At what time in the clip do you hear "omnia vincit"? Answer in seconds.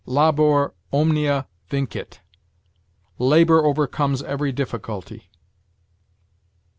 0.91-2.21